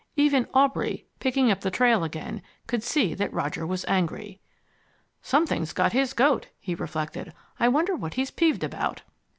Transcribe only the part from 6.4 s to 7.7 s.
he reflected. "I